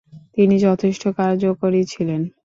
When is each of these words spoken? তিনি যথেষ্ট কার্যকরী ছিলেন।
তিনি 0.35 0.55
যথেষ্ট 0.59 1.03
কার্যকরী 1.17 1.81
ছিলেন। 1.85 2.21